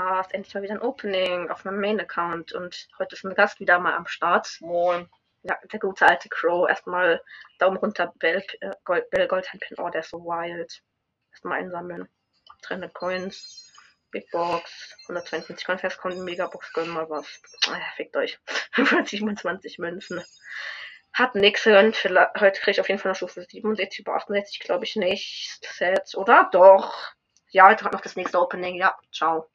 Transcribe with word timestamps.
Cast, 0.00 0.32
endlich 0.32 0.54
mal 0.54 0.62
wieder 0.62 0.74
ein 0.74 0.82
Opening 0.82 1.50
auf 1.50 1.64
meinem 1.64 1.80
Main-Account 1.80 2.52
und 2.52 2.88
heute 2.98 3.14
ist 3.14 3.24
ein 3.24 3.34
Gast 3.34 3.60
wieder 3.60 3.78
mal 3.78 3.94
am 3.94 4.06
Start. 4.06 4.56
Moin. 4.60 5.08
Ja, 5.42 5.58
der 5.70 5.78
gute 5.78 6.06
alte 6.06 6.28
Crow. 6.28 6.68
Erstmal 6.68 7.22
Daumen 7.58 7.76
runter, 7.76 8.12
Bell, 8.18 8.42
äh, 8.60 8.70
Gold, 8.84 9.10
Bell 9.10 9.28
Goldhandpin. 9.28 9.76
Oh, 9.78 9.90
der 9.90 10.00
ist 10.00 10.10
so 10.10 10.18
wild. 10.24 10.82
Erstmal 11.32 11.58
einsammeln. 11.58 12.08
300 12.62 12.94
Coins. 12.94 13.72
Big 14.10 14.30
Box. 14.30 14.96
152 15.02 15.66
Coins. 15.66 15.98
Kommt 15.98 16.14
eine 16.14 16.24
Megabox. 16.24 16.72
Gönn 16.72 16.88
mal 16.88 17.08
was. 17.10 17.26
Ah, 17.68 17.80
fickt 17.96 18.16
euch. 18.16 18.38
527 18.72 19.78
Münzen. 19.78 20.22
Hat 21.12 21.34
nix. 21.34 21.66
Heute 21.66 22.60
kriege 22.60 22.70
ich 22.70 22.80
auf 22.80 22.88
jeden 22.88 23.00
Fall 23.00 23.10
eine 23.10 23.16
Stufe 23.16 23.42
67 23.42 24.00
über 24.00 24.14
68, 24.14 24.60
glaube 24.60 24.84
ich 24.84 24.96
nicht. 24.96 25.60
Set, 25.64 26.14
oder? 26.14 26.48
Doch. 26.52 26.94
Ja, 27.50 27.68
heute 27.68 27.84
hat 27.84 27.92
noch 27.92 28.00
das 28.00 28.16
nächste 28.16 28.40
Opening. 28.40 28.76
Ja, 28.76 28.96
ciao. 29.12 29.48